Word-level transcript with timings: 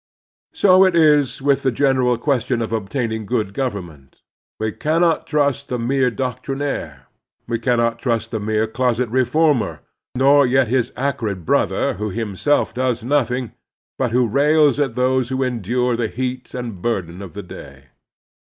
So 0.51 0.83
it 0.83 0.95
is 0.95 1.43
with 1.43 1.61
the 1.61 1.71
general 1.71 2.17
question 2.17 2.63
of 2.63 2.73
obtaining 2.73 3.27
good 3.27 3.53
government. 3.53 4.23
We 4.59 4.71
cannot 4.71 5.27
trust 5.27 5.67
the 5.67 5.77
mere 5.77 6.09
doctrinaire; 6.09 7.05
we 7.47 7.59
cannot 7.59 7.99
trust 7.99 8.31
the 8.31 8.39
mere 8.39 8.65
closet 8.65 9.09
reformer, 9.09 9.81
nor 10.15 10.47
yet 10.47 10.69
his 10.69 10.91
acrid 10.97 11.45
brother 11.45 11.93
who 12.01 12.09
himself 12.09 12.73
does 12.73 13.03
nothing, 13.03 13.51
but 13.99 14.09
who 14.09 14.25
rails 14.27 14.79
at 14.79 14.95
those 14.95 15.29
who 15.29 15.43
endure 15.43 15.95
the 15.95 16.07
heat 16.07 16.55
and 16.55 16.81
btirden 16.81 17.21
of 17.21 17.33
the 17.33 17.43
day. 17.43 17.89